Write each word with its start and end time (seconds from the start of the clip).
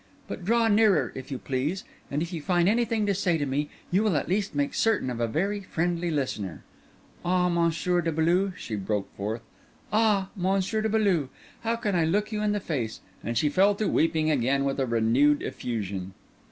But 0.27 0.43
draw 0.43 0.67
nearer, 0.67 1.11
if 1.13 1.29
you 1.29 1.37
please; 1.37 1.83
and 2.09 2.23
if 2.23 2.33
you 2.33 2.41
find 2.41 2.67
anything 2.67 3.05
to 3.05 3.13
say 3.13 3.37
to 3.37 3.45
me, 3.45 3.69
you 3.91 4.01
will 4.01 4.15
at 4.17 4.27
least 4.27 4.55
make 4.55 4.73
certain 4.73 5.11
of 5.11 5.19
a 5.19 5.27
very 5.27 5.59
friendly 5.61 6.09
listener. 6.09 6.63
Ah! 7.23 7.49
Monsieur 7.49 8.01
de 8.01 8.11
Beaulieu," 8.11 8.51
she 8.57 8.75
broke 8.75 9.15
forth—"ah! 9.15 10.29
Monsieur 10.35 10.81
de 10.81 10.89
Beaulieu, 10.89 11.27
how 11.61 11.75
can 11.75 11.95
I 11.95 12.05
look 12.05 12.31
you 12.31 12.41
in 12.41 12.51
the 12.51 12.59
face?" 12.59 13.01
And 13.23 13.37
she 13.37 13.47
fell 13.47 13.75
to 13.75 13.87
weeping 13.87 14.31
again 14.31 14.65
with 14.65 14.79
a 14.79 14.87
renewed 14.87 15.43
effusion. 15.43 16.15